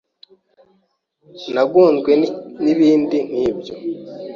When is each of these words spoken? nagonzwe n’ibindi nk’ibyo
nagonzwe 1.53 2.11
n’ibindi 2.63 3.17
nk’ibyo 3.31 3.73